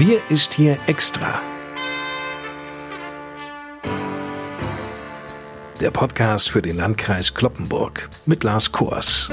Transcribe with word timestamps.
Wir 0.00 0.22
ist 0.30 0.54
hier 0.54 0.78
extra. 0.86 1.42
Der 5.78 5.90
Podcast 5.90 6.50
für 6.50 6.62
den 6.62 6.78
Landkreis 6.78 7.34
Kloppenburg 7.34 8.08
mit 8.24 8.42
Lars 8.42 8.72
Kors. 8.72 9.28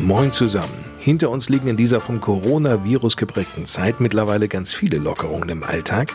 Moin 0.00 0.32
zusammen. 0.32 0.83
Hinter 1.04 1.28
uns 1.28 1.50
liegen 1.50 1.68
in 1.68 1.76
dieser 1.76 2.00
vom 2.00 2.22
Coronavirus 2.22 3.18
geprägten 3.18 3.66
Zeit 3.66 4.00
mittlerweile 4.00 4.48
ganz 4.48 4.72
viele 4.72 4.96
Lockerungen 4.96 5.50
im 5.50 5.62
Alltag. 5.62 6.14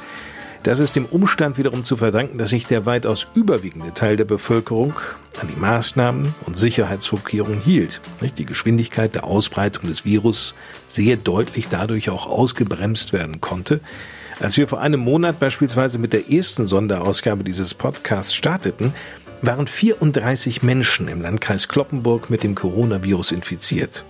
Das 0.63 0.79
ist 0.79 0.95
dem 0.95 1.05
Umstand 1.05 1.59
wiederum 1.59 1.83
zu 1.83 1.95
verdanken, 1.95 2.39
dass 2.39 2.49
sich 2.49 2.65
der 2.65 2.87
weitaus 2.87 3.27
überwiegende 3.35 3.93
Teil 3.93 4.15
der 4.15 4.25
Bevölkerung 4.25 4.95
an 5.39 5.47
die 5.47 5.59
Maßnahmen 5.59 6.33
und 6.47 6.57
Sicherheitsvorkehrungen 6.57 7.61
hielt. 7.61 8.01
Die 8.39 8.47
Geschwindigkeit 8.47 9.13
der 9.13 9.25
Ausbreitung 9.25 9.87
des 9.87 10.05
Virus 10.05 10.55
sehr 10.87 11.17
deutlich 11.17 11.67
dadurch 11.67 12.09
auch 12.09 12.25
ausgebremst 12.25 13.13
werden 13.13 13.41
konnte. 13.41 13.81
Als 14.39 14.57
wir 14.57 14.67
vor 14.67 14.81
einem 14.81 15.01
Monat 15.01 15.39
beispielsweise 15.39 15.99
mit 15.99 16.13
der 16.13 16.31
ersten 16.31 16.65
Sonderausgabe 16.65 17.43
dieses 17.43 17.75
Podcasts 17.75 18.33
starteten, 18.33 18.95
waren 19.43 19.67
34 19.67 20.63
Menschen 20.63 21.09
im 21.09 21.21
Landkreis 21.21 21.67
Kloppenburg 21.67 22.31
mit 22.31 22.41
dem 22.41 22.55
Coronavirus 22.55 23.33
infiziert. 23.33 24.03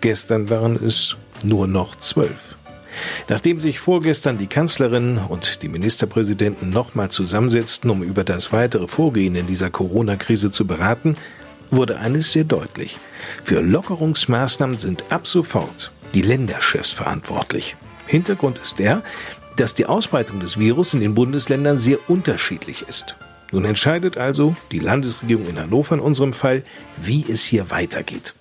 Gestern 0.00 0.48
waren 0.48 0.76
es 0.82 1.16
nur 1.42 1.66
noch 1.66 1.96
zwölf. 1.96 2.56
Nachdem 3.28 3.60
sich 3.60 3.78
vorgestern 3.78 4.38
die 4.38 4.46
Kanzlerin 4.46 5.18
und 5.18 5.62
die 5.62 5.68
Ministerpräsidenten 5.68 6.70
nochmal 6.70 7.10
zusammensetzten, 7.10 7.90
um 7.90 8.02
über 8.02 8.24
das 8.24 8.52
weitere 8.52 8.88
Vorgehen 8.88 9.34
in 9.34 9.46
dieser 9.46 9.70
Corona-Krise 9.70 10.50
zu 10.50 10.66
beraten, 10.66 11.16
wurde 11.70 11.98
eines 11.98 12.32
sehr 12.32 12.44
deutlich. 12.44 12.98
Für 13.44 13.60
Lockerungsmaßnahmen 13.60 14.78
sind 14.78 15.04
ab 15.10 15.26
sofort 15.26 15.92
die 16.14 16.22
Länderchefs 16.22 16.90
verantwortlich. 16.90 17.76
Hintergrund 18.06 18.58
ist 18.58 18.78
der, 18.78 19.02
dass 19.56 19.74
die 19.74 19.86
Ausbreitung 19.86 20.40
des 20.40 20.58
Virus 20.58 20.94
in 20.94 21.00
den 21.00 21.14
Bundesländern 21.14 21.78
sehr 21.78 21.98
unterschiedlich 22.08 22.84
ist. 22.88 23.16
Nun 23.52 23.64
entscheidet 23.64 24.16
also 24.16 24.56
die 24.72 24.78
Landesregierung 24.78 25.48
in 25.48 25.58
Hannover 25.58 25.94
in 25.94 26.00
unserem 26.00 26.32
Fall, 26.32 26.62
wie 26.96 27.24
es 27.28 27.44
hier 27.44 27.70
weitergeht. 27.70 28.34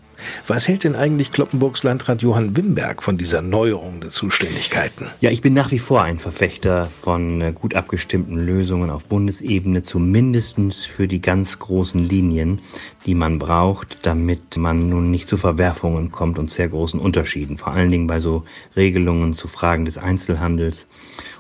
Was 0.48 0.68
hält 0.68 0.84
denn 0.84 0.96
eigentlich 0.96 1.32
Kloppenburgs 1.32 1.84
Landrat 1.84 2.22
Johann 2.22 2.56
Wimberg 2.56 3.04
von 3.04 3.18
dieser 3.18 3.42
Neuerung 3.42 4.02
der 4.02 4.10
Zuständigkeiten? 4.10 5.08
Ja, 5.22 5.30
ich 5.30 5.42
bin 5.42 5.54
nach 5.54 5.72
wie 5.72 5.80
vor 5.80 6.02
ein 6.02 6.20
Verfechter 6.20 6.90
von 7.02 7.42
äh, 7.42 7.54
gut 7.54 7.76
abgestimmten 7.76 8.38
Lösungen 8.38 8.90
auf 8.90 9.06
Bundesebene, 9.06 9.84
zumindest 9.84 10.58
für 10.88 11.08
die 11.08 11.22
ganz 11.22 11.60
großen 11.60 12.04
Linien, 12.04 12.62
die 13.06 13.16
man 13.16 13.40
braucht, 13.40 14.00
damit 14.04 14.58
man 14.58 14.90
nun 14.90 15.12
nicht 15.12 15.28
zu 15.28 15.38
Verwerfungen 15.38 16.12
kommt 16.12 16.40
und 16.40 16.52
sehr 16.52 16.70
großen 16.70 17.00
Unterschieden. 17.00 17.58
Vor 17.58 17.74
allen 17.74 17.92
Dingen 17.92 18.08
bei 18.08 18.20
so 18.20 18.46
Regelungen 18.76 19.34
zu 19.34 19.48
Fragen 19.48 19.86
des 19.86 19.98
Einzelhandels 19.98 20.88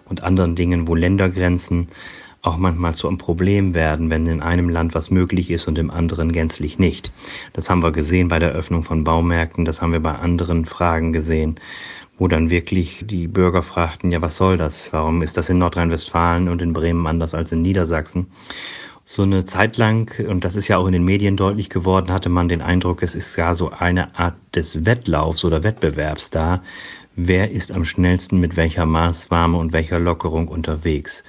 und 0.05 0.23
anderen 0.23 0.55
Dingen, 0.55 0.87
wo 0.87 0.95
Ländergrenzen 0.95 1.87
auch 2.41 2.57
manchmal 2.57 2.95
zu 2.95 3.07
einem 3.07 3.17
Problem 3.17 3.73
werden, 3.73 4.09
wenn 4.09 4.25
in 4.25 4.41
einem 4.41 4.69
Land 4.69 4.95
was 4.95 5.11
möglich 5.11 5.51
ist 5.51 5.67
und 5.67 5.77
im 5.77 5.91
anderen 5.91 6.31
gänzlich 6.31 6.79
nicht. 6.79 7.11
Das 7.53 7.69
haben 7.69 7.83
wir 7.83 7.91
gesehen 7.91 8.29
bei 8.29 8.39
der 8.39 8.51
Öffnung 8.51 8.83
von 8.83 9.03
Baumärkten, 9.03 9.65
das 9.65 9.81
haben 9.81 9.91
wir 9.91 9.99
bei 9.99 10.15
anderen 10.15 10.65
Fragen 10.65 11.11
gesehen, 11.11 11.59
wo 12.17 12.27
dann 12.27 12.49
wirklich 12.49 13.03
die 13.07 13.27
Bürger 13.27 13.63
fragten, 13.63 14.11
ja, 14.11 14.21
was 14.21 14.37
soll 14.37 14.57
das? 14.57 14.91
Warum 14.91 15.21
ist 15.21 15.37
das 15.37 15.49
in 15.49 15.57
Nordrhein-Westfalen 15.57 16.49
und 16.49 16.61
in 16.61 16.73
Bremen 16.73 17.07
anders 17.07 17.33
als 17.33 17.51
in 17.51 17.61
Niedersachsen? 17.61 18.27
So 19.05 19.23
eine 19.23 19.45
Zeit 19.45 19.77
lang, 19.77 20.13
und 20.27 20.43
das 20.43 20.55
ist 20.55 20.67
ja 20.67 20.77
auch 20.77 20.85
in 20.85 20.93
den 20.93 21.03
Medien 21.03 21.35
deutlich 21.35 21.69
geworden, 21.69 22.11
hatte 22.11 22.29
man 22.29 22.47
den 22.47 22.61
Eindruck, 22.61 23.01
es 23.01 23.15
ist 23.15 23.35
gar 23.35 23.55
so 23.55 23.71
eine 23.71 24.17
Art 24.19 24.35
des 24.53 24.85
Wettlaufs 24.85 25.43
oder 25.43 25.63
Wettbewerbs 25.63 26.29
da. 26.29 26.61
Wer 27.15 27.51
ist 27.51 27.71
am 27.71 27.85
schnellsten 27.85 28.39
mit 28.39 28.55
welcher 28.55 28.85
Maßnahme 28.85 29.57
und 29.57 29.73
welcher 29.73 29.99
Lockerung 29.99 30.47
unterwegs? 30.47 31.23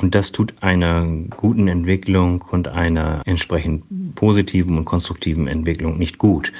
Und 0.00 0.14
das 0.14 0.32
tut 0.32 0.54
einer 0.62 1.06
guten 1.36 1.68
Entwicklung 1.68 2.42
und 2.50 2.68
einer 2.68 3.22
entsprechend 3.26 4.14
positiven 4.14 4.78
und 4.78 4.84
konstruktiven 4.86 5.46
Entwicklung 5.46 5.98
nicht 5.98 6.18
gut. 6.18 6.52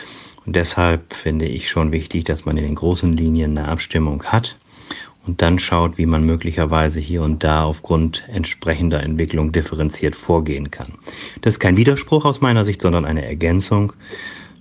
Und 0.45 0.57
deshalb 0.57 1.15
finde 1.15 1.47
ich 1.47 1.71
schon 1.71 1.93
wichtig, 1.93 2.25
dass 2.25 2.45
man 2.45 2.57
in 2.57 2.65
den 2.65 2.75
großen 2.75 3.17
Linien 3.17 3.57
eine 3.57 3.69
Abstimmung 3.69 4.25
hat 4.25 4.57
und 5.27 5.43
dann 5.43 5.59
schaut, 5.59 5.99
wie 5.99 6.07
man 6.07 6.25
möglicherweise 6.25 7.01
hier 7.01 7.23
und 7.23 7.45
da 7.45 7.65
aufgrund 7.65 8.25
entsprechender 8.29 9.03
Entwicklung 9.03 9.53
differenziert 9.53 10.17
vorgehen 10.17 10.71
kann. 10.71 10.95
Das 11.41 11.55
ist 11.55 11.61
kein 11.61 11.77
Widerspruch 11.77 12.25
aus 12.25 12.41
meiner 12.41 12.65
Sicht, 12.65 12.83
sondern 12.83 13.05
eine 13.05 13.25
Ergänzung. 13.25 13.93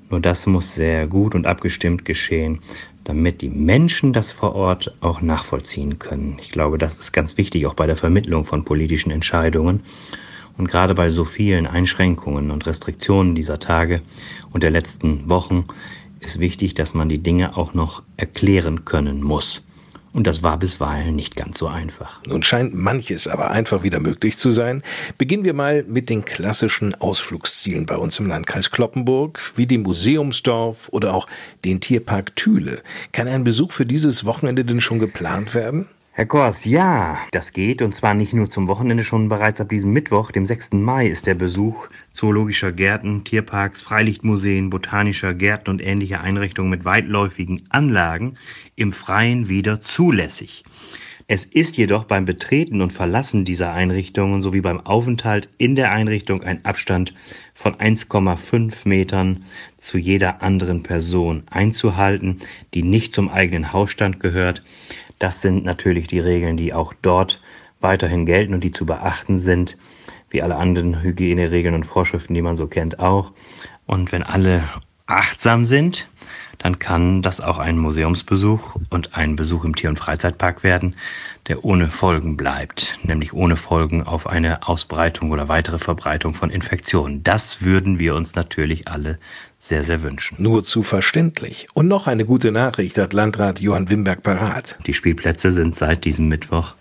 Nur 0.10 0.20
das 0.20 0.48
muss 0.48 0.76
sehr 0.76 1.08
gut 1.08 1.36
und 1.36 1.46
abgestimmt 1.46 2.04
geschehen, 2.06 2.60
damit 3.04 3.42
die 3.42 3.50
Menschen 3.50 4.14
das 4.14 4.32
vor 4.32 4.56
Ort 4.56 4.94
auch 5.02 5.22
nachvollziehen 5.22 6.00
können. 6.00 6.38
Ich 6.42 6.52
glaube, 6.52 6.78
das 6.78 6.96
ist 6.96 7.12
ganz 7.12 7.38
wichtig, 7.38 7.66
auch 7.66 7.74
bei 7.74 7.88
der 7.88 7.96
Vermittlung 7.96 8.46
von 8.46 8.66
politischen 8.66 9.12
Entscheidungen. 9.12 9.82
Und 10.58 10.68
gerade 10.68 10.94
bei 10.94 11.10
so 11.10 11.26
vielen 11.26 11.68
Einschränkungen 11.68 12.52
und 12.52 12.68
Restriktionen 12.68 13.34
dieser 13.34 13.60
Tage 13.60 14.02
und 14.52 14.62
der 14.62 14.72
letzten 14.72 15.30
Wochen 15.30 15.66
ist 16.20 16.40
wichtig, 16.40 16.74
dass 16.74 16.94
man 16.94 17.08
die 17.08 17.20
Dinge 17.20 17.56
auch 17.56 17.74
noch 17.74 18.04
erklären 18.18 18.84
können 18.84 19.22
muss. 19.22 19.64
Und 20.12 20.26
das 20.26 20.42
war 20.42 20.58
bisweilen 20.58 21.16
nicht 21.16 21.36
ganz 21.36 21.60
so 21.60 21.68
einfach. 21.68 22.20
Nun 22.26 22.42
scheint 22.44 22.74
manches 22.74 23.28
aber 23.28 23.52
einfach 23.52 23.84
wieder 23.84 24.00
möglich 24.00 24.38
zu 24.38 24.52
sein. 24.52 24.82
Beginnen 25.18 25.44
wir 25.44 25.54
mal 25.54 25.84
mit 25.88 26.10
den 26.10 26.26
klassischen 26.26 26.96
Ausflugszielen 26.96 27.86
bei 27.86 27.96
uns 27.96 28.20
im 28.20 28.28
Landkreis 28.28 28.72
Kloppenburg, 28.72 29.40
wie 29.56 29.68
dem 29.68 29.84
Museumsdorf 29.84 30.90
oder 30.90 31.14
auch 31.14 31.28
den 31.64 31.80
Tierpark 31.80 32.36
Thüle. 32.36 32.82
Kann 33.12 33.28
ein 33.28 33.44
Besuch 33.44 33.72
für 33.72 33.86
dieses 33.86 34.26
Wochenende 34.26 34.66
denn 34.66 34.82
schon 34.82 35.00
geplant 35.00 35.54
werden? 35.54 35.88
Herr 36.20 36.26
Kors, 36.26 36.66
ja, 36.66 37.18
das 37.32 37.54
geht 37.54 37.82
und 37.82 37.96
zwar 37.96 38.14
nicht 38.14 38.34
nur 38.34 38.50
zum 38.50 38.68
Wochenende, 38.68 39.06
schon 39.06 39.30
bereits 39.30 39.62
ab 39.62 39.70
diesem 39.70 39.94
Mittwoch, 39.94 40.32
dem 40.32 40.46
6. 40.46 40.74
Mai, 40.74 41.08
ist 41.08 41.28
der 41.28 41.34
Besuch 41.34 41.88
zoologischer 42.12 42.74
Gärten, 42.74 43.24
Tierparks, 43.24 43.82
Freilichtmuseen, 43.82 44.70
botanischer 44.70 45.34
Gärten 45.34 45.70
und 45.70 45.82
ähnlicher 45.82 46.20
Einrichtungen 46.20 46.70
mit 46.70 46.84
weitläufigen 46.84 47.62
Anlagen 47.70 48.36
im 48.76 48.92
Freien 48.92 49.48
wieder 49.48 49.82
zulässig. 49.82 50.66
Es 51.32 51.46
ist 51.46 51.78
jedoch 51.78 52.04
beim 52.06 52.26
Betreten 52.26 52.82
und 52.82 52.92
Verlassen 52.92 53.46
dieser 53.46 53.72
Einrichtungen 53.72 54.42
sowie 54.42 54.62
beim 54.62 54.86
Aufenthalt 54.86 55.48
in 55.58 55.76
der 55.76 55.92
Einrichtung 55.92 56.44
ein 56.44 56.66
Abstand 56.66 57.14
von 57.54 57.76
1,5 57.76 58.88
Metern 58.88 59.46
zu 59.78 59.98
jeder 59.98 60.42
anderen 60.42 60.84
Person 60.84 61.44
einzuhalten, 61.50 62.40
die 62.74 62.84
nicht 62.84 63.14
zum 63.14 63.30
eigenen 63.30 63.72
Hausstand 63.72 64.20
gehört. 64.20 64.64
Das 65.20 65.42
sind 65.42 65.64
natürlich 65.66 66.08
die 66.08 66.20
Regeln, 66.20 66.58
die 66.58 66.74
auch 66.74 66.94
dort 67.02 67.42
weiterhin 67.82 68.26
gelten 68.26 68.54
und 68.54 68.64
die 68.64 68.72
zu 68.72 68.86
beachten 68.86 69.40
sind, 69.40 69.78
wie 70.30 70.42
alle 70.42 70.56
anderen 70.56 71.02
Hygieneregeln 71.02 71.76
und 71.76 71.86
Vorschriften, 71.86 72.34
die 72.34 72.42
man 72.42 72.58
so 72.58 72.68
kennt, 72.68 73.00
auch. 73.00 73.34
Und 73.86 74.12
wenn 74.12 74.24
alle 74.24 74.64
achtsam 75.06 75.66
sind, 75.66 76.10
dann 76.60 76.78
kann 76.78 77.22
das 77.22 77.42
auch 77.42 77.58
ein 77.58 77.78
Museumsbesuch 77.78 78.76
und 78.90 79.16
ein 79.16 79.36
Besuch 79.36 79.64
im 79.64 79.76
Tier- 79.76 79.90
und 79.90 79.98
Freizeitpark 79.98 80.62
werden, 80.62 80.96
der 81.48 81.66
ohne 81.66 81.90
Folgen 81.90 82.38
bleibt, 82.38 83.00
nämlich 83.04 83.34
ohne 83.34 83.56
Folgen 83.56 84.04
auf 84.04 84.28
eine 84.28 84.68
Ausbreitung 84.68 85.32
oder 85.32 85.48
weitere 85.48 85.80
Verbreitung 85.80 86.34
von 86.34 86.52
Infektionen. 86.52 87.24
Das 87.24 87.62
würden 87.64 87.98
wir 87.98 88.14
uns 88.14 88.36
natürlich 88.36 88.88
alle 88.88 89.18
sehr, 89.60 89.84
sehr 89.84 90.02
wünschen. 90.02 90.36
Nur 90.42 90.64
zu 90.64 90.84
verständlich. 90.84 91.68
Und 91.74 91.88
noch 91.88 92.08
eine 92.08 92.26
gute 92.26 92.52
Nachricht 92.52 92.98
hat 92.98 93.14
Landrat 93.14 93.60
Johann 93.62 93.90
Wimberg 93.90 94.22
parat. 94.22 94.80
Die 94.86 94.94
Spielplätze 94.94 95.54
sind 95.54 95.76
seit 95.76 96.06
diesem 96.06 96.28
Mittwoch 96.28 96.76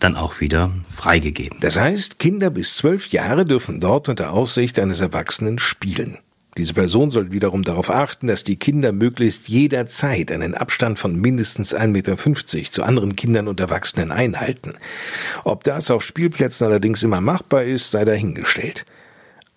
dann 0.00 0.16
auch 0.16 0.40
wieder 0.40 0.70
freigegeben. 0.90 1.58
Das 1.60 1.78
heißt, 1.78 2.18
Kinder 2.18 2.50
bis 2.50 2.76
zwölf 2.76 3.08
Jahre 3.08 3.44
dürfen 3.44 3.80
dort 3.80 4.08
unter 4.08 4.32
Aufsicht 4.32 4.78
eines 4.78 5.00
Erwachsenen 5.00 5.58
spielen. 5.58 6.18
Diese 6.56 6.74
Person 6.74 7.10
soll 7.10 7.30
wiederum 7.30 7.62
darauf 7.62 7.90
achten, 7.90 8.26
dass 8.26 8.42
die 8.42 8.56
Kinder 8.56 8.92
möglichst 8.92 9.48
jederzeit 9.48 10.32
einen 10.32 10.54
Abstand 10.54 10.98
von 10.98 11.14
mindestens 11.14 11.74
1,50 11.76 11.86
Meter 11.88 12.72
zu 12.72 12.82
anderen 12.82 13.14
Kindern 13.14 13.46
und 13.46 13.60
Erwachsenen 13.60 14.10
einhalten. 14.10 14.74
Ob 15.44 15.62
das 15.62 15.90
auf 15.90 16.02
Spielplätzen 16.02 16.66
allerdings 16.66 17.02
immer 17.02 17.20
machbar 17.20 17.62
ist, 17.62 17.92
sei 17.92 18.04
dahingestellt. 18.04 18.84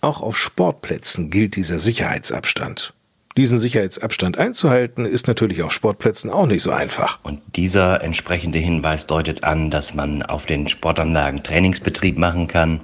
Auch 0.01 0.22
auf 0.22 0.38
Sportplätzen 0.38 1.31
gilt 1.31 1.56
dieser 1.56 1.80
Sicherheitsabstand. 1.80 2.94
Diesen 3.36 3.57
Sicherheitsabstand 3.57 4.38
einzuhalten, 4.38 5.07
ist 5.07 5.28
natürlich 5.28 5.63
auf 5.63 5.74
Sportplätzen 5.74 6.30
auch 6.30 6.45
nicht 6.45 6.62
so 6.62 6.69
einfach. 6.69 7.18
Und 7.24 7.42
dieser 7.56 8.04
entsprechende 8.04 8.60
Hinweis 8.60 9.07
deutet 9.07 9.44
an, 9.44 9.72
dass 9.72 9.95
man 9.95 10.22
auf 10.22 10.45
den 10.45 10.68
Sportanlagen 10.69 11.42
Trainingsbetrieb 11.42 12.19
machen 12.19 12.48
kann, 12.48 12.81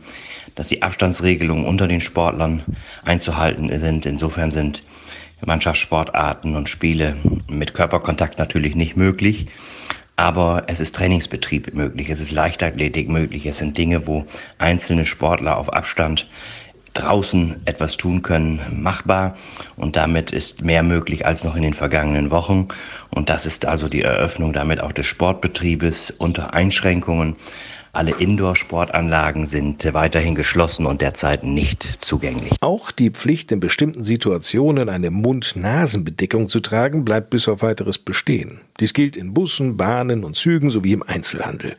dass 0.60 0.68
die 0.68 0.82
Abstandsregelungen 0.82 1.66
unter 1.66 1.88
den 1.88 2.02
Sportlern 2.02 2.64
einzuhalten 3.06 3.70
sind. 3.80 4.06
Insofern 4.06 4.52
sind 4.52 4.84
Mannschaftssportarten 5.40 6.58
und 6.58 6.68
Spiele 6.68 7.16
mit 7.48 7.74
Körperkontakt 7.74 8.40
natürlich 8.40 8.76
nicht 8.76 8.98
möglich. 8.98 9.48
Aber 10.18 10.64
es 10.68 10.82
ist 10.82 10.96
Trainingsbetrieb 10.96 11.74
möglich, 11.74 12.10
es 12.10 12.20
ist 12.20 12.34
Leichtathletik 12.34 13.08
möglich, 13.08 13.46
es 13.46 13.58
sind 13.58 13.78
Dinge, 13.78 14.06
wo 14.06 14.26
einzelne 14.58 15.06
Sportler 15.06 15.56
auf 15.56 15.72
Abstand 15.72 16.28
draußen 16.94 17.62
etwas 17.64 17.96
tun 17.96 18.22
können, 18.22 18.60
machbar. 18.82 19.38
Und 19.78 19.96
damit 19.96 20.32
ist 20.32 20.62
mehr 20.62 20.84
möglich 20.84 21.26
als 21.26 21.46
noch 21.46 21.56
in 21.56 21.62
den 21.62 21.74
vergangenen 21.74 22.32
Wochen. 22.32 22.68
Und 23.10 23.30
das 23.30 23.46
ist 23.46 23.66
also 23.66 23.88
die 23.88 24.02
Eröffnung 24.02 24.52
damit 24.52 24.82
auch 24.82 24.92
des 24.92 25.06
Sportbetriebes 25.06 26.12
unter 26.18 26.54
Einschränkungen. 26.54 27.38
Alle 27.92 28.12
Indoor-Sportanlagen 28.12 29.48
sind 29.48 29.84
weiterhin 29.94 30.36
geschlossen 30.36 30.86
und 30.86 31.02
derzeit 31.02 31.44
nicht 31.44 31.84
zugänglich. 32.02 32.54
Auch 32.62 32.92
die 32.92 33.10
Pflicht, 33.10 33.52
in 33.52 33.60
bestimmten 33.60 34.04
Situationen 34.04 34.90
eine 34.90 35.10
Mund-Nasen-Bedeckung 35.10 36.50
zu 36.50 36.60
tragen, 36.60 37.04
bleibt 37.04 37.32
bis 37.32 37.48
auf 37.48 37.64
weiteres 37.64 37.98
bestehen. 37.98 38.62
Dies 38.80 38.94
gilt 38.94 39.18
in 39.18 39.34
Bussen, 39.34 39.76
Bahnen 39.76 40.24
und 40.24 40.36
Zügen 40.36 40.70
sowie 40.70 40.94
im 40.94 41.04
Einzelhandel. 41.04 41.76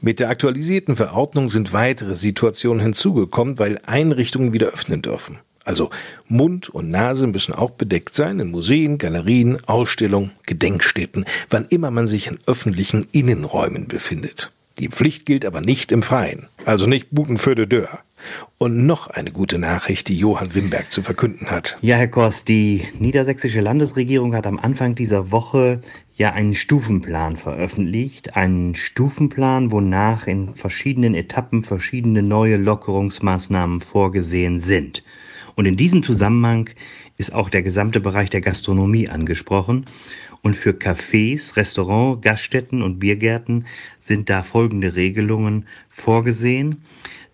Mit 0.00 0.18
der 0.18 0.28
aktualisierten 0.28 0.96
Verordnung 0.96 1.48
sind 1.50 1.72
weitere 1.72 2.16
Situationen 2.16 2.82
hinzugekommen, 2.82 3.58
weil 3.58 3.80
Einrichtungen 3.86 4.52
wieder 4.52 4.66
öffnen 4.66 5.02
dürfen. 5.02 5.38
Also 5.64 5.88
Mund 6.26 6.68
und 6.68 6.90
Nase 6.90 7.26
müssen 7.26 7.54
auch 7.54 7.70
bedeckt 7.70 8.14
sein 8.14 8.38
in 8.38 8.50
Museen, 8.50 8.98
Galerien, 8.98 9.58
Ausstellungen, 9.66 10.32
Gedenkstätten, 10.46 11.24
wann 11.48 11.64
immer 11.70 11.90
man 11.90 12.06
sich 12.06 12.26
in 12.26 12.38
öffentlichen 12.46 13.06
Innenräumen 13.12 13.88
befindet. 13.88 14.52
Die 14.78 14.88
Pflicht 14.88 15.24
gilt 15.24 15.44
aber 15.44 15.60
nicht 15.60 15.92
im 15.92 16.02
Freien, 16.02 16.48
also 16.64 16.86
nicht 16.86 17.08
Buten 17.12 17.38
für 17.38 17.54
de 17.54 17.66
Dörr. 17.66 18.00
Und 18.58 18.86
noch 18.86 19.06
eine 19.06 19.30
gute 19.30 19.58
Nachricht, 19.58 20.08
die 20.08 20.16
Johann 20.16 20.54
Wimberg 20.54 20.90
zu 20.90 21.02
verkünden 21.02 21.50
hat. 21.50 21.78
Ja, 21.82 21.96
Herr 21.96 22.08
Kost, 22.08 22.48
die 22.48 22.82
niedersächsische 22.98 23.60
Landesregierung 23.60 24.34
hat 24.34 24.46
am 24.46 24.58
Anfang 24.58 24.94
dieser 24.94 25.30
Woche 25.30 25.80
ja 26.16 26.32
einen 26.32 26.54
Stufenplan 26.54 27.36
veröffentlicht. 27.36 28.34
Einen 28.34 28.74
Stufenplan, 28.74 29.70
wonach 29.70 30.26
in 30.26 30.54
verschiedenen 30.54 31.14
Etappen 31.14 31.62
verschiedene 31.62 32.22
neue 32.22 32.56
Lockerungsmaßnahmen 32.56 33.80
vorgesehen 33.80 34.60
sind. 34.60 35.04
Und 35.54 35.66
in 35.66 35.76
diesem 35.76 36.02
Zusammenhang 36.02 36.70
ist 37.16 37.32
auch 37.32 37.48
der 37.48 37.62
gesamte 37.62 38.00
Bereich 38.00 38.30
der 38.30 38.40
Gastronomie 38.40 39.08
angesprochen. 39.08 39.86
Und 40.44 40.56
für 40.56 40.72
Cafés, 40.72 41.56
Restaurants, 41.56 42.20
Gaststätten 42.20 42.82
und 42.82 42.98
Biergärten 42.98 43.64
sind 44.00 44.28
da 44.28 44.42
folgende 44.42 44.94
Regelungen 44.94 45.64
vorgesehen. 45.88 46.82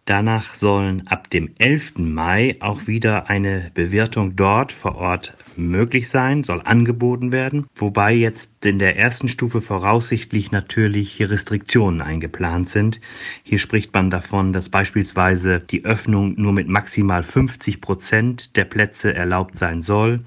Danach 0.05 0.55
sollen 0.55 1.09
ab 1.09 1.29
dem 1.29 1.51
11. 1.59 1.99
Mai 1.99 2.57
auch 2.61 2.87
wieder 2.87 3.29
eine 3.29 3.73
Bewirtung 3.75 4.37
dort 4.37 4.71
vor 4.71 4.95
Ort 4.95 5.37
möglich 5.57 6.09
sein, 6.09 6.45
soll 6.45 6.63
angeboten 6.65 7.33
werden, 7.33 7.67
wobei 7.75 8.15
jetzt 8.15 8.51
in 8.65 8.79
der 8.79 8.97
ersten 8.97 9.27
Stufe 9.27 9.61
voraussichtlich 9.61 10.53
natürlich 10.53 11.21
Restriktionen 11.21 12.03
eingeplant 12.03 12.69
sind. 12.69 13.01
Hier 13.43 13.59
spricht 13.59 13.93
man 13.93 14.11
davon, 14.11 14.53
dass 14.53 14.69
beispielsweise 14.69 15.59
die 15.59 15.85
Öffnung 15.85 16.41
nur 16.41 16.53
mit 16.53 16.69
maximal 16.69 17.25
50 17.25 17.81
Prozent 17.81 18.57
der 18.57 18.67
Plätze 18.67 19.13
erlaubt 19.13 19.59
sein 19.59 19.83
soll. 19.83 20.21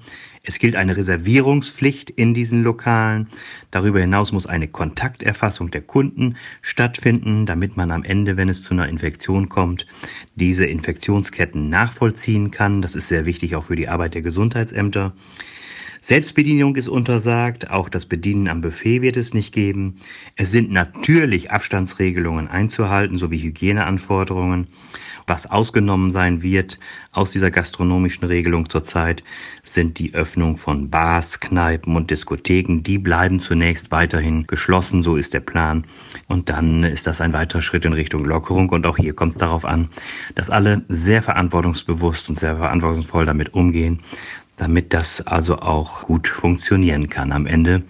Es 0.46 0.58
gilt 0.58 0.76
eine 0.76 0.94
Reservierungspflicht 0.94 2.10
in 2.10 2.34
diesen 2.34 2.62
Lokalen. 2.62 3.28
Darüber 3.70 3.98
hinaus 4.00 4.30
muss 4.30 4.46
eine 4.46 4.68
Kontakterfassung 4.68 5.70
der 5.70 5.80
Kunden 5.80 6.36
stattfinden, 6.60 7.46
damit 7.46 7.78
man 7.78 7.90
am 7.90 8.04
Ende, 8.04 8.36
wenn 8.36 8.50
es 8.50 8.62
zu 8.62 8.74
einer 8.74 8.88
Infektion 8.88 9.48
kommt, 9.48 9.86
diese 10.34 10.66
Infektionsketten 10.66 11.70
nachvollziehen 11.70 12.50
kann. 12.50 12.82
Das 12.82 12.94
ist 12.94 13.08
sehr 13.08 13.24
wichtig 13.24 13.56
auch 13.56 13.64
für 13.64 13.76
die 13.76 13.88
Arbeit 13.88 14.14
der 14.14 14.22
Gesundheitsämter. 14.22 15.14
Selbstbedienung 16.06 16.76
ist 16.76 16.90
untersagt, 16.90 17.70
auch 17.70 17.88
das 17.88 18.04
Bedienen 18.04 18.48
am 18.48 18.60
Buffet 18.60 19.00
wird 19.00 19.16
es 19.16 19.32
nicht 19.32 19.54
geben. 19.54 20.00
Es 20.36 20.50
sind 20.50 20.70
natürlich 20.70 21.50
Abstandsregelungen 21.50 22.46
einzuhalten 22.46 23.16
sowie 23.16 23.38
Hygieneanforderungen. 23.38 24.66
Was 25.26 25.50
ausgenommen 25.50 26.10
sein 26.10 26.42
wird 26.42 26.78
aus 27.12 27.30
dieser 27.30 27.50
gastronomischen 27.50 28.26
Regelung 28.26 28.68
zurzeit, 28.68 29.24
sind 29.64 29.98
die 29.98 30.12
Öffnung 30.14 30.58
von 30.58 30.90
Bars, 30.90 31.40
Kneipen 31.40 31.96
und 31.96 32.10
Diskotheken. 32.10 32.82
Die 32.82 32.98
bleiben 32.98 33.40
zunächst 33.40 33.90
weiterhin 33.90 34.46
geschlossen, 34.46 35.02
so 35.02 35.16
ist 35.16 35.32
der 35.32 35.40
Plan. 35.40 35.86
Und 36.28 36.50
dann 36.50 36.84
ist 36.84 37.06
das 37.06 37.22
ein 37.22 37.32
weiterer 37.32 37.62
Schritt 37.62 37.86
in 37.86 37.94
Richtung 37.94 38.26
Lockerung. 38.26 38.68
Und 38.68 38.84
auch 38.84 38.98
hier 38.98 39.14
kommt 39.14 39.36
es 39.36 39.38
darauf 39.38 39.64
an, 39.64 39.88
dass 40.34 40.50
alle 40.50 40.84
sehr 40.88 41.22
verantwortungsbewusst 41.22 42.28
und 42.28 42.38
sehr 42.38 42.58
verantwortungsvoll 42.58 43.24
damit 43.24 43.54
umgehen, 43.54 44.00
damit 44.56 44.92
das 44.92 45.26
also 45.26 45.58
auch 45.58 46.02
gut 46.02 46.28
funktionieren 46.28 47.08
kann 47.08 47.32
am 47.32 47.46
Ende 47.46 47.82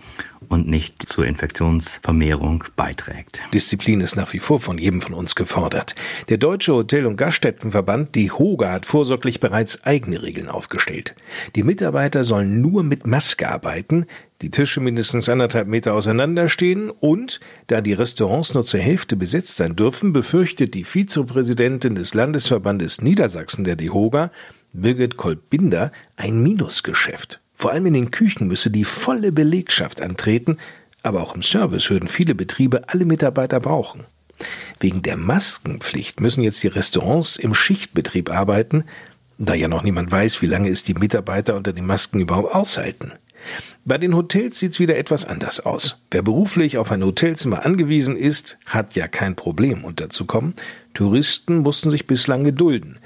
und 0.49 0.69
nicht 0.69 1.03
zur 1.09 1.27
Infektionsvermehrung 1.27 2.65
beiträgt. 2.77 3.41
Disziplin 3.53 4.01
ist 4.01 4.17
nach 4.17 4.33
wie 4.33 4.39
vor 4.39 4.61
von 4.61 4.79
jedem 4.79 5.01
von 5.01 5.15
uns 5.15 5.35
gefordert. 5.35 5.95
Der 6.29 6.39
Deutsche 6.39 6.75
Hotel- 6.75 7.07
und 7.07 7.17
Gaststättenverband, 7.17 8.15
die 8.15 8.31
HOGA, 8.31 8.71
hat 8.73 8.87
vorsorglich 8.87 9.41
bereits 9.41 9.85
eigene 9.85 10.23
Regeln 10.23 10.49
aufgestellt. 10.49 11.15
Die 11.57 11.63
Mitarbeiter 11.63 12.25
sollen 12.25 12.61
nur 12.61 12.83
mit 12.83 13.07
Maske 13.07 13.49
arbeiten, 13.49 14.07
die 14.43 14.51
Tische 14.51 14.81
mindestens 14.81 15.29
anderthalb 15.29 15.69
Meter 15.69 15.95
auseinanderstehen 15.95 16.91
und, 16.91 17.41
da 17.69 17.81
die 17.81 17.93
Restaurants 17.93 18.53
nur 18.53 18.65
zur 18.65 18.81
Hälfte 18.81 19.17
besetzt 19.17 19.57
sein 19.57 19.77
dürfen, 19.77 20.13
befürchtet 20.13 20.75
die 20.75 20.85
Vizepräsidentin 20.85 21.95
des 21.95 22.15
Landesverbandes 22.15 23.01
Niedersachsen 23.01 23.65
der 23.65 23.77
DEHOGA, 23.77 24.31
Birgit 24.75 25.17
Kolb-Binder, 25.17 25.93
ein 26.17 26.43
Minusgeschäft. 26.43 27.41
Vor 27.55 27.71
allem 27.71 27.87
in 27.87 27.95
den 27.95 28.11
Küchen 28.11 28.49
müsse 28.49 28.71
die 28.71 28.85
volle 28.85 29.31
Belegschaft 29.31 30.03
antreten, 30.03 30.59
aber 31.03 31.23
auch 31.23 31.35
im 31.37 31.43
Service 31.43 31.91
würden 31.91 32.09
viele 32.09 32.35
Betriebe 32.35 32.89
alle 32.89 33.05
Mitarbeiter 33.05 33.61
brauchen. 33.61 34.05
Wegen 34.81 35.03
der 35.03 35.17
Maskenpflicht 35.17 36.21
müssen 36.21 36.43
jetzt 36.43 36.63
die 36.63 36.69
Restaurants 36.69 37.37
im 37.37 37.55
Schichtbetrieb 37.55 38.31
arbeiten, 38.31 38.85
da 39.39 39.55
ja 39.55 39.69
noch 39.69 39.83
niemand 39.83 40.11
weiß, 40.11 40.43
wie 40.43 40.47
lange 40.47 40.69
es 40.71 40.83
die 40.83 40.95
Mitarbeiter 40.95 41.57
unter 41.57 41.73
den 41.73 41.87
Masken 41.87 42.21
überhaupt 42.21 42.55
aushalten. 42.55 43.13
Bei 43.85 43.99
den 43.99 44.17
Hotels 44.17 44.59
sieht's 44.59 44.81
wieder 44.81 44.97
etwas 44.97 45.25
anders 45.25 45.61
aus. 45.61 46.01
Wer 46.11 46.23
beruflich 46.23 46.79
auf 46.79 46.91
ein 46.91 47.05
Hotelzimmer 47.05 47.65
angewiesen 47.65 48.17
ist, 48.17 48.59
hat 48.65 48.95
ja 48.97 49.07
kein 49.07 49.37
Problem 49.37 49.85
unterzukommen. 49.85 50.55
Touristen 50.95 51.59
mussten 51.59 51.91
sich 51.91 52.07
bislang 52.07 52.45
gedulden. 52.45 52.99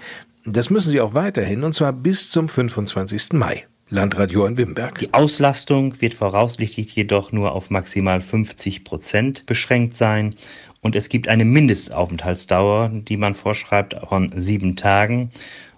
Das 0.53 0.71
müssen 0.71 0.91
sie 0.91 1.01
auch 1.03 1.13
weiterhin, 1.13 1.63
und 1.63 1.75
zwar 1.75 1.93
bis 1.93 2.31
zum 2.31 2.49
25. 2.49 3.35
Mai. 3.35 3.67
Landrat 3.91 4.33
Johann 4.33 4.57
Wimberg. 4.57 4.99
Die 4.99 5.13
Auslastung 5.13 6.01
wird 6.01 6.15
voraussichtlich 6.15 6.95
jedoch 6.95 7.33
nur 7.33 7.53
auf 7.53 7.69
maximal 7.69 8.23
50 8.23 8.83
Prozent 8.83 9.45
beschränkt 9.45 9.97
sein. 9.97 10.35
Und 10.81 10.97
es 10.97 11.11
gibt 11.11 11.29
eine 11.29 11.45
Mindestaufenthaltsdauer, 11.45 12.91
die 12.93 13.19
man 13.19 13.35
vorschreibt, 13.35 13.95
von 14.09 14.33
sieben 14.37 14.77
Tagen, 14.77 15.31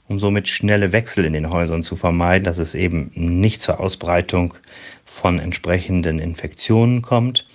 um 0.07 0.21
somit 0.21 0.47
schnelle 0.47 0.93
Wechsel 0.93 1.25
in 1.25 1.33
den 1.33 1.51
Häusern 1.51 1.83
zu 1.83 1.97
vermeiden, 1.97 2.45
dass 2.45 2.59
es 2.59 2.77
eben 2.77 3.11
nicht 3.15 3.63
zur 3.63 3.81
Ausbreitung 3.81 4.55
von 5.05 5.41
entsprechenden 5.41 6.21
Infektionen 6.21 7.03
kommt. 7.03 7.47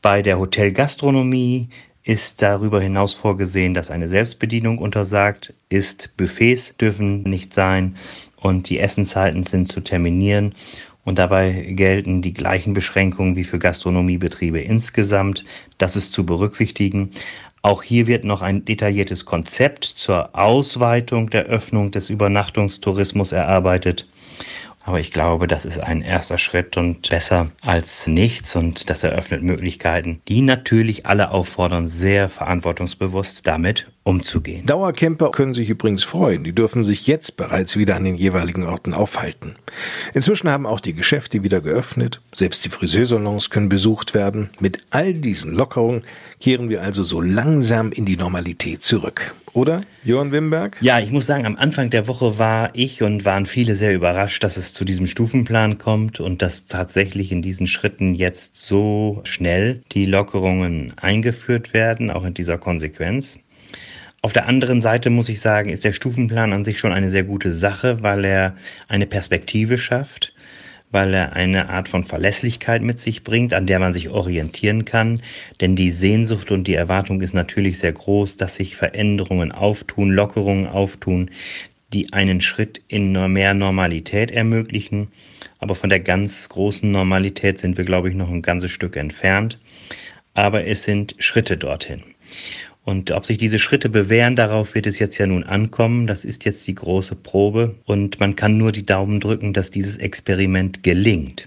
Bei 0.00 0.22
der 0.22 0.38
Hotelgastronomie 0.38 1.70
ist 2.04 2.42
darüber 2.42 2.80
hinaus 2.80 3.14
vorgesehen, 3.14 3.74
dass 3.74 3.90
eine 3.90 4.08
Selbstbedienung 4.08 4.78
untersagt 4.78 5.54
ist. 5.68 6.16
Buffets 6.16 6.76
dürfen 6.76 7.22
nicht 7.22 7.54
sein 7.54 7.96
und 8.36 8.68
die 8.68 8.80
Essenszeiten 8.80 9.44
sind 9.44 9.70
zu 9.70 9.80
terminieren. 9.80 10.54
Und 11.04 11.18
dabei 11.18 11.50
gelten 11.70 12.22
die 12.22 12.32
gleichen 12.32 12.74
Beschränkungen 12.74 13.34
wie 13.34 13.44
für 13.44 13.58
Gastronomiebetriebe 13.58 14.60
insgesamt. 14.60 15.44
Das 15.78 15.96
ist 15.96 16.12
zu 16.12 16.24
berücksichtigen. 16.24 17.10
Auch 17.62 17.82
hier 17.82 18.08
wird 18.08 18.24
noch 18.24 18.42
ein 18.42 18.64
detailliertes 18.64 19.24
Konzept 19.24 19.84
zur 19.84 20.36
Ausweitung 20.36 21.30
der 21.30 21.44
Öffnung 21.44 21.92
des 21.92 22.10
Übernachtungstourismus 22.10 23.30
erarbeitet. 23.30 24.08
Aber 24.84 24.98
ich 24.98 25.12
glaube, 25.12 25.46
das 25.46 25.64
ist 25.64 25.78
ein 25.78 26.02
erster 26.02 26.38
Schritt 26.38 26.76
und 26.76 27.08
besser 27.08 27.50
als 27.60 28.06
nichts 28.06 28.56
und 28.56 28.90
das 28.90 29.04
eröffnet 29.04 29.42
Möglichkeiten, 29.42 30.20
die 30.28 30.42
natürlich 30.42 31.06
alle 31.06 31.30
auffordern, 31.30 31.86
sehr 31.86 32.28
verantwortungsbewusst 32.28 33.46
damit 33.46 33.92
umzugehen. 34.04 34.66
Dauercamper 34.66 35.30
können 35.30 35.54
sich 35.54 35.68
übrigens 35.68 36.04
freuen. 36.04 36.44
Die 36.44 36.54
dürfen 36.54 36.84
sich 36.84 37.06
jetzt 37.06 37.36
bereits 37.36 37.76
wieder 37.76 37.96
an 37.96 38.04
den 38.04 38.16
jeweiligen 38.16 38.64
Orten 38.64 38.94
aufhalten. 38.94 39.54
Inzwischen 40.12 40.50
haben 40.50 40.66
auch 40.66 40.80
die 40.80 40.94
Geschäfte 40.94 41.42
wieder 41.42 41.60
geöffnet. 41.60 42.20
Selbst 42.34 42.64
die 42.64 42.68
Friseursalons 42.68 43.50
können 43.50 43.68
besucht 43.68 44.14
werden. 44.14 44.50
Mit 44.60 44.84
all 44.90 45.14
diesen 45.14 45.54
Lockerungen 45.54 46.02
kehren 46.40 46.68
wir 46.68 46.82
also 46.82 47.04
so 47.04 47.20
langsam 47.20 47.92
in 47.92 48.04
die 48.04 48.16
Normalität 48.16 48.82
zurück. 48.82 49.34
Oder, 49.54 49.82
Johann 50.02 50.32
Wimberg? 50.32 50.78
Ja, 50.80 50.98
ich 50.98 51.10
muss 51.10 51.26
sagen, 51.26 51.44
am 51.44 51.56
Anfang 51.56 51.90
der 51.90 52.06
Woche 52.08 52.38
war 52.38 52.70
ich 52.74 53.02
und 53.02 53.26
waren 53.26 53.44
viele 53.44 53.76
sehr 53.76 53.94
überrascht, 53.94 54.42
dass 54.42 54.56
es 54.56 54.72
zu 54.72 54.86
diesem 54.86 55.06
Stufenplan 55.06 55.76
kommt 55.76 56.20
und 56.20 56.40
dass 56.40 56.66
tatsächlich 56.66 57.30
in 57.32 57.42
diesen 57.42 57.66
Schritten 57.66 58.14
jetzt 58.14 58.56
so 58.56 59.20
schnell 59.24 59.82
die 59.92 60.06
Lockerungen 60.06 60.94
eingeführt 60.96 61.74
werden, 61.74 62.10
auch 62.10 62.24
in 62.24 62.32
dieser 62.32 62.56
Konsequenz. 62.56 63.40
Auf 64.24 64.32
der 64.32 64.46
anderen 64.46 64.82
Seite 64.82 65.10
muss 65.10 65.28
ich 65.28 65.40
sagen, 65.40 65.68
ist 65.68 65.84
der 65.84 65.92
Stufenplan 65.92 66.52
an 66.52 66.64
sich 66.64 66.78
schon 66.78 66.92
eine 66.92 67.10
sehr 67.10 67.24
gute 67.24 67.52
Sache, 67.52 68.02
weil 68.02 68.24
er 68.24 68.56
eine 68.88 69.06
Perspektive 69.06 69.78
schafft 69.78 70.32
weil 70.92 71.14
er 71.14 71.32
eine 71.32 71.70
Art 71.70 71.88
von 71.88 72.04
Verlässlichkeit 72.04 72.82
mit 72.82 73.00
sich 73.00 73.24
bringt, 73.24 73.54
an 73.54 73.66
der 73.66 73.78
man 73.78 73.94
sich 73.94 74.10
orientieren 74.10 74.84
kann. 74.84 75.22
Denn 75.60 75.74
die 75.74 75.90
Sehnsucht 75.90 76.50
und 76.50 76.66
die 76.68 76.74
Erwartung 76.74 77.22
ist 77.22 77.32
natürlich 77.34 77.78
sehr 77.78 77.92
groß, 77.92 78.36
dass 78.36 78.56
sich 78.56 78.76
Veränderungen 78.76 79.52
auftun, 79.52 80.10
Lockerungen 80.10 80.66
auftun, 80.66 81.30
die 81.94 82.12
einen 82.12 82.42
Schritt 82.42 82.82
in 82.88 83.12
mehr 83.32 83.54
Normalität 83.54 84.30
ermöglichen. 84.30 85.08
Aber 85.58 85.74
von 85.74 85.88
der 85.88 86.00
ganz 86.00 86.48
großen 86.50 86.90
Normalität 86.90 87.58
sind 87.58 87.78
wir, 87.78 87.84
glaube 87.84 88.10
ich, 88.10 88.14
noch 88.14 88.30
ein 88.30 88.42
ganzes 88.42 88.70
Stück 88.70 88.96
entfernt. 88.96 89.58
Aber 90.34 90.66
es 90.66 90.84
sind 90.84 91.14
Schritte 91.18 91.56
dorthin. 91.56 92.02
Und 92.84 93.12
ob 93.12 93.24
sich 93.24 93.38
diese 93.38 93.60
Schritte 93.60 93.88
bewähren, 93.88 94.34
darauf 94.34 94.74
wird 94.74 94.86
es 94.86 94.98
jetzt 94.98 95.16
ja 95.18 95.26
nun 95.26 95.44
ankommen. 95.44 96.06
Das 96.06 96.24
ist 96.24 96.44
jetzt 96.44 96.66
die 96.66 96.74
große 96.74 97.14
Probe. 97.14 97.76
Und 97.84 98.18
man 98.18 98.34
kann 98.34 98.58
nur 98.58 98.72
die 98.72 98.84
Daumen 98.84 99.20
drücken, 99.20 99.52
dass 99.52 99.70
dieses 99.70 99.98
Experiment 99.98 100.82
gelingt. 100.82 101.46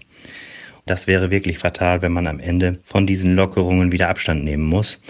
Das 0.85 1.07
wäre 1.07 1.31
wirklich 1.31 1.57
fatal, 1.57 2.01
wenn 2.01 2.13
man 2.13 2.27
am 2.27 2.39
Ende 2.39 2.79
von 2.83 3.07
diesen 3.07 3.35
Lockerungen 3.35 3.91
wieder 3.91 4.07
Abstand 4.07 4.43
nehmen 4.43 4.63
muss. 4.63 5.01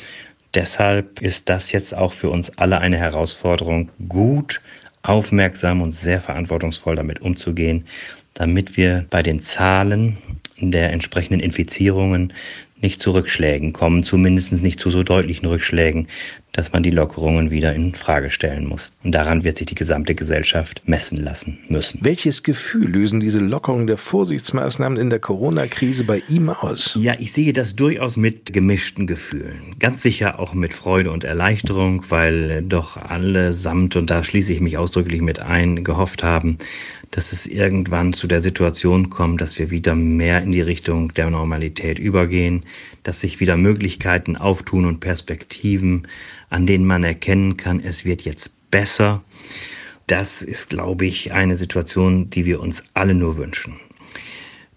Deshalb 0.53 1.21
ist 1.21 1.49
das 1.49 1.71
jetzt 1.73 1.93
auch 1.93 2.13
für 2.13 2.29
uns 2.29 2.57
alle 2.57 2.79
eine 2.79 2.97
Herausforderung, 2.97 3.89
gut, 4.07 4.61
aufmerksam 5.03 5.81
und 5.81 5.91
sehr 5.91 6.21
verantwortungsvoll 6.21 6.95
damit 6.95 7.21
umzugehen, 7.21 7.85
damit 8.33 8.77
wir 8.77 9.05
bei 9.09 9.21
den 9.21 9.41
Zahlen 9.41 10.17
der 10.57 10.91
entsprechenden 10.91 11.41
Infizierungen 11.41 12.33
nicht 12.81 13.01
zu 13.01 13.11
Rückschlägen 13.11 13.73
kommen, 13.73 14.03
zumindest 14.03 14.51
nicht 14.61 14.79
zu 14.79 14.89
so 14.89 15.03
deutlichen 15.03 15.47
Rückschlägen, 15.47 16.07
dass 16.55 16.71
man 16.71 16.83
die 16.83 16.89
Lockerungen 16.89 17.51
wieder 17.51 17.73
in 17.73 17.93
Frage 17.95 18.29
stellen 18.29 18.65
muss. 18.65 18.93
Und 19.03 19.11
daran 19.11 19.43
wird 19.43 19.57
sich 19.57 19.67
die 19.67 19.75
gesamte 19.75 20.15
Gesellschaft 20.15 20.81
messen 20.85 21.21
lassen 21.21 21.59
müssen. 21.67 21.99
Welches 22.01 22.43
Gefühl 22.43 22.89
lösen 22.89 23.19
diese 23.19 23.39
Lockerungen 23.39 23.87
der 23.87 23.97
Vorsichtsmaßnahmen 23.97 24.97
in 24.97 25.09
der 25.09 25.19
Corona-Krise 25.19 26.05
bei 26.05 26.23
ihm 26.29 26.47
aus? 26.47 26.97
Ja, 26.97 27.15
ich 27.19 27.33
sehe 27.33 27.51
das 27.51 27.75
durchaus 27.75 28.15
mit 28.15 28.53
gemischten 28.53 29.05
Gefühlen. 29.05 29.75
Ganz 29.79 30.01
sicher 30.01 30.39
auch 30.39 30.53
mit 30.53 30.73
Freude 30.73 31.11
und 31.11 31.25
Erleichterung, 31.25 32.05
weil 32.07 32.63
doch 32.63 32.95
alle 32.95 33.53
samt, 33.53 33.97
und 33.97 34.09
da 34.09 34.23
schließe 34.23 34.53
ich 34.53 34.61
mich 34.61 34.77
ausdrücklich 34.77 35.21
mit 35.21 35.39
ein, 35.39 35.83
gehofft 35.83 36.23
haben, 36.23 36.57
dass 37.11 37.33
es 37.33 37.45
irgendwann 37.47 38.13
zu 38.13 38.27
der 38.27 38.41
Situation 38.41 39.09
kommt, 39.09 39.41
dass 39.41 39.59
wir 39.59 39.71
wieder 39.71 39.95
mehr 39.95 40.41
in 40.41 40.51
die 40.51 40.61
Richtung 40.61 41.13
der 41.13 41.29
Normalität 41.29 41.99
übergehen, 41.99 42.63
dass 43.03 43.19
sich 43.19 43.39
wieder 43.39 43.57
Möglichkeiten 43.57 44.35
auftun 44.35 44.85
und 44.85 44.99
Perspektiven, 44.99 46.07
an 46.49 46.67
denen 46.67 46.85
man 46.85 47.03
erkennen 47.03 47.57
kann, 47.57 47.79
es 47.79 48.05
wird 48.05 48.23
jetzt 48.23 48.51
besser. 48.71 49.23
Das 50.07 50.41
ist, 50.41 50.69
glaube 50.69 51.05
ich, 51.05 51.33
eine 51.33 51.55
Situation, 51.55 52.29
die 52.29 52.45
wir 52.45 52.59
uns 52.59 52.83
alle 52.93 53.15
nur 53.15 53.37
wünschen. 53.37 53.75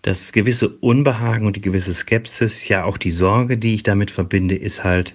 Das 0.02 0.32
gewisse 0.32 0.68
Unbehagen 0.68 1.46
und 1.46 1.56
die 1.56 1.60
gewisse 1.60 1.92
Skepsis, 1.92 2.68
ja 2.68 2.84
auch 2.84 2.96
die 2.96 3.10
Sorge, 3.10 3.58
die 3.58 3.74
ich 3.74 3.82
damit 3.82 4.10
verbinde, 4.10 4.54
ist 4.54 4.84
halt, 4.84 5.14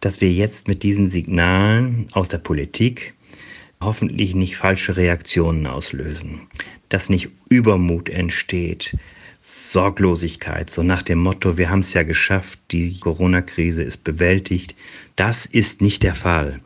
dass 0.00 0.20
wir 0.20 0.30
jetzt 0.30 0.68
mit 0.68 0.82
diesen 0.82 1.08
Signalen 1.08 2.08
aus 2.12 2.28
der 2.28 2.38
Politik 2.38 3.14
hoffentlich 3.80 4.34
nicht 4.34 4.56
falsche 4.56 4.96
Reaktionen 4.96 5.66
auslösen, 5.66 6.42
dass 6.88 7.08
nicht 7.08 7.30
Übermut 7.48 8.08
entsteht, 8.08 8.96
Sorglosigkeit, 9.48 10.70
so 10.70 10.82
nach 10.82 11.02
dem 11.02 11.20
Motto, 11.20 11.56
wir 11.56 11.70
haben 11.70 11.78
es 11.78 11.94
ja 11.94 12.02
geschafft, 12.02 12.58
die 12.72 12.98
Corona-Krise 12.98 13.80
ist 13.80 14.02
bewältigt. 14.02 14.74
Das 15.14 15.46
ist 15.46 15.80
nicht 15.80 16.02
der 16.02 16.16
Fall. 16.16 16.60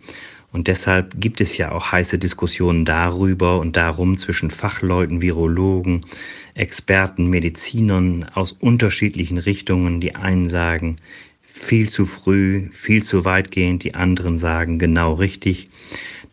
Und 0.51 0.67
deshalb 0.67 1.21
gibt 1.21 1.43
es 1.43 1.59
ja 1.59 1.73
auch 1.73 1.93
heiße 1.93 2.19
Diskussionen 2.19 2.87
darüber 2.87 3.61
und 3.61 3.77
darum 3.77 4.17
zwischen 4.17 4.51
Fachleuten, 4.51 5.21
Virologen, 5.21 6.07
Experten, 6.55 7.29
Medizinern 7.29 8.25
aus 8.33 8.53
unterschiedlichen 8.53 9.37
Richtungen. 9.37 10.01
Die 10.01 10.15
einen 10.15 10.49
sagen, 10.49 10.97
viel 11.43 11.91
zu 11.91 12.07
früh, 12.07 12.71
viel 12.73 13.03
zu 13.03 13.27
weitgehend, 13.27 13.85
die 13.85 13.95
anderen 13.95 14.39
sagen, 14.39 14.79
genau 14.79 15.13
richtig. 15.13 15.69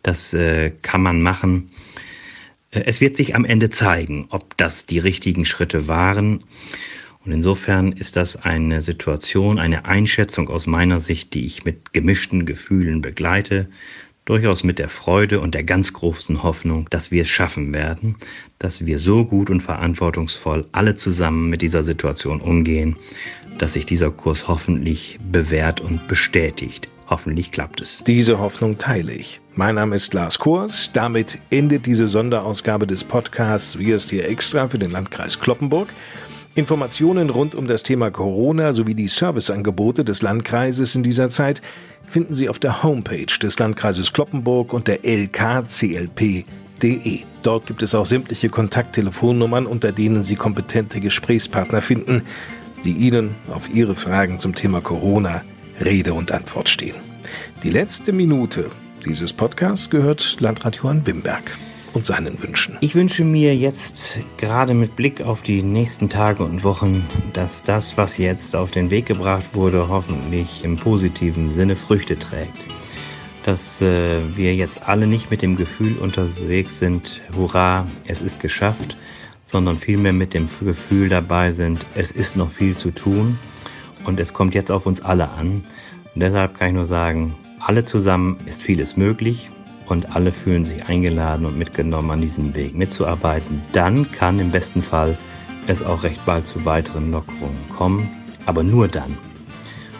Das 0.02 0.32
äh, 0.32 0.72
kann 0.80 1.02
man 1.02 1.20
machen. 1.20 1.70
Äh, 2.70 2.82
es 2.86 3.00
wird 3.00 3.16
sich 3.16 3.34
am 3.34 3.44
Ende 3.44 3.70
zeigen, 3.70 4.26
ob 4.30 4.56
das 4.56 4.86
die 4.86 4.98
richtigen 4.98 5.44
Schritte 5.44 5.88
waren. 5.88 6.44
Und 7.24 7.32
insofern 7.32 7.92
ist 7.92 8.16
das 8.16 8.36
eine 8.36 8.80
Situation, 8.80 9.58
eine 9.58 9.84
Einschätzung 9.84 10.48
aus 10.48 10.66
meiner 10.66 11.00
Sicht, 11.00 11.34
die 11.34 11.44
ich 11.46 11.64
mit 11.64 11.92
gemischten 11.92 12.46
Gefühlen 12.46 13.02
begleite. 13.02 13.68
Durchaus 14.24 14.62
mit 14.62 14.78
der 14.78 14.90
Freude 14.90 15.40
und 15.40 15.54
der 15.54 15.64
ganz 15.64 15.94
großen 15.94 16.42
Hoffnung, 16.42 16.86
dass 16.90 17.10
wir 17.10 17.22
es 17.22 17.28
schaffen 17.28 17.72
werden, 17.72 18.16
dass 18.58 18.84
wir 18.84 18.98
so 18.98 19.24
gut 19.24 19.48
und 19.48 19.62
verantwortungsvoll 19.62 20.66
alle 20.72 20.96
zusammen 20.96 21.48
mit 21.48 21.62
dieser 21.62 21.82
Situation 21.82 22.42
umgehen, 22.42 22.96
dass 23.56 23.72
sich 23.72 23.86
dieser 23.86 24.10
Kurs 24.10 24.46
hoffentlich 24.46 25.18
bewährt 25.32 25.80
und 25.80 26.08
bestätigt. 26.08 26.88
Hoffentlich 27.08 27.52
klappt 27.52 27.80
es. 27.80 28.02
Diese 28.06 28.38
Hoffnung 28.38 28.76
teile 28.76 29.12
ich. 29.12 29.40
Mein 29.54 29.76
Name 29.76 29.96
ist 29.96 30.12
Lars 30.12 30.38
Kurs. 30.38 30.90
Damit 30.92 31.38
endet 31.50 31.86
diese 31.86 32.06
Sonderausgabe 32.06 32.86
des 32.86 33.02
Podcasts 33.02 33.78
Wir 33.78 33.96
ist 33.96 34.10
hier 34.10 34.28
extra 34.28 34.68
für 34.68 34.78
den 34.78 34.90
Landkreis 34.90 35.40
Kloppenburg. 35.40 35.88
Informationen 36.54 37.30
rund 37.30 37.54
um 37.54 37.66
das 37.66 37.82
Thema 37.82 38.10
Corona 38.10 38.74
sowie 38.74 38.94
die 38.94 39.08
Serviceangebote 39.08 40.04
des 40.04 40.22
Landkreises 40.22 40.94
in 40.94 41.02
dieser 41.02 41.30
Zeit 41.30 41.62
finden 42.04 42.34
Sie 42.34 42.48
auf 42.48 42.58
der 42.58 42.82
Homepage 42.82 43.38
des 43.40 43.58
Landkreises 43.58 44.12
Kloppenburg 44.12 44.72
unter 44.72 45.04
lkclp.de. 45.04 46.44
Dort 47.42 47.66
gibt 47.66 47.82
es 47.82 47.94
auch 47.94 48.06
sämtliche 48.06 48.48
Kontakttelefonnummern, 48.48 49.66
unter 49.66 49.92
denen 49.92 50.24
Sie 50.24 50.36
kompetente 50.36 51.00
Gesprächspartner 51.00 51.80
finden, 51.80 52.22
die 52.84 52.92
Ihnen 52.92 53.34
auf 53.52 53.72
Ihre 53.72 53.94
Fragen 53.94 54.38
zum 54.38 54.54
Thema 54.54 54.80
Corona 54.80 55.42
Rede 55.84 56.12
und 56.14 56.32
Antwort 56.32 56.68
stehen. 56.68 56.96
Die 57.62 57.70
letzte 57.70 58.12
Minute 58.12 58.70
dieses 59.04 59.32
Podcasts 59.32 59.88
gehört 59.90 60.36
Landrat 60.40 60.76
Johann 60.76 61.06
Wimberg 61.06 61.56
und 61.92 62.04
seinen 62.04 62.42
Wünschen. 62.42 62.76
Ich 62.80 62.94
wünsche 62.94 63.24
mir 63.24 63.56
jetzt 63.56 64.18
gerade 64.36 64.74
mit 64.74 64.96
Blick 64.96 65.20
auf 65.20 65.42
die 65.42 65.62
nächsten 65.62 66.08
Tage 66.08 66.42
und 66.42 66.64
Wochen, 66.64 67.06
dass 67.32 67.62
das, 67.62 67.96
was 67.96 68.18
jetzt 68.18 68.56
auf 68.56 68.70
den 68.70 68.90
Weg 68.90 69.06
gebracht 69.06 69.54
wurde, 69.54 69.88
hoffentlich 69.88 70.64
im 70.64 70.76
positiven 70.76 71.50
Sinne 71.50 71.76
Früchte 71.76 72.18
trägt. 72.18 72.66
Dass 73.44 73.80
äh, 73.80 74.18
wir 74.36 74.54
jetzt 74.54 74.82
alle 74.86 75.06
nicht 75.06 75.30
mit 75.30 75.42
dem 75.42 75.56
Gefühl 75.56 75.96
unterwegs 75.96 76.78
sind, 76.78 77.20
hurra, 77.34 77.86
es 78.06 78.20
ist 78.20 78.40
geschafft, 78.40 78.96
sondern 79.46 79.78
vielmehr 79.78 80.12
mit 80.12 80.34
dem 80.34 80.48
Gefühl 80.60 81.08
dabei 81.08 81.52
sind, 81.52 81.86
es 81.94 82.10
ist 82.10 82.36
noch 82.36 82.50
viel 82.50 82.76
zu 82.76 82.90
tun 82.90 83.38
und 84.08 84.18
es 84.18 84.32
kommt 84.32 84.54
jetzt 84.54 84.70
auf 84.70 84.86
uns 84.86 85.02
alle 85.02 85.28
an. 85.28 85.64
Und 86.14 86.22
deshalb 86.22 86.58
kann 86.58 86.68
ich 86.68 86.74
nur 86.74 86.86
sagen, 86.86 87.36
alle 87.60 87.84
zusammen 87.84 88.38
ist 88.46 88.62
vieles 88.62 88.96
möglich 88.96 89.50
und 89.86 90.16
alle 90.16 90.32
fühlen 90.32 90.64
sich 90.64 90.86
eingeladen 90.86 91.44
und 91.44 91.58
mitgenommen 91.58 92.10
an 92.10 92.22
diesem 92.22 92.54
Weg 92.54 92.74
mitzuarbeiten. 92.74 93.62
Dann 93.72 94.10
kann 94.10 94.40
im 94.40 94.50
besten 94.50 94.82
Fall 94.82 95.16
es 95.66 95.82
auch 95.82 96.02
recht 96.04 96.24
bald 96.24 96.46
zu 96.46 96.64
weiteren 96.64 97.12
Lockerungen 97.12 97.68
kommen, 97.76 98.08
aber 98.46 98.62
nur 98.62 98.88
dann. 98.88 99.18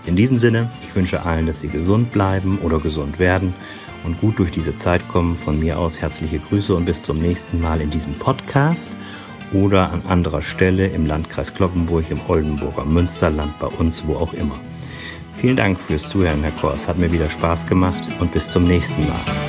In 0.07 0.17
diesem 0.17 0.39
Sinne, 0.39 0.71
ich 0.83 0.97
wünsche 0.97 1.23
allen, 1.27 1.47
dass 1.47 1.61
sie 1.61 1.69
gesund 1.69 2.11
bleiben 2.11 2.59
oder 2.63 2.79
gesund 2.79 3.19
werden 3.19 3.53
und 4.05 4.19
gut 4.23 4.39
durch 4.39 4.51
diese 4.51 4.75
Zeit 4.75 5.07
kommen. 5.09 5.37
Von 5.37 5.61
mir 5.61 5.79
aus 5.79 6.01
herzliche 6.01 6.39
Grüße 6.39 6.75
und 6.75 6.87
bis 6.87 7.03
zum 7.03 7.19
nächsten 7.19 7.61
Mal 7.61 7.83
in 7.83 7.91
diesem 7.91 8.15
Podcast 8.15 8.91
oder 9.53 9.91
an 9.93 10.03
anderer 10.07 10.43
Stelle 10.43 10.87
im 10.87 11.07
Landkreis 11.07 11.55
Kloppenburg, 11.55 12.11
im 12.11 12.21
Oldenburger 12.29 12.85
Münsterland, 12.85 13.59
bei 13.59 13.67
uns, 13.67 14.07
wo 14.07 14.17
auch 14.17 14.33
immer. 14.33 14.59
Vielen 15.37 15.57
Dank 15.57 15.79
fürs 15.79 16.09
Zuhören, 16.09 16.43
Herr 16.43 16.53
Kors. 16.53 16.89
Hat 16.89 16.99
mir 16.99 17.13
wieder 17.13 17.31
Spaß 17.31 17.67
gemacht 17.67 18.03
und 18.21 18.33
bis 18.33 18.49
zum 18.49 18.65
nächsten 18.65 19.07
Mal. 19.09 19.48